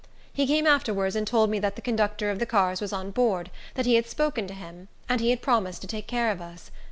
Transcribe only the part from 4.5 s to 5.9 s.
him, and he had promised to